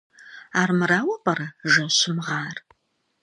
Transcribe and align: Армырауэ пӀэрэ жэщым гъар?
Армырауэ 0.61 1.15
пӀэрэ 1.23 1.47
жэщым 1.71 2.17
гъар? 2.25 2.57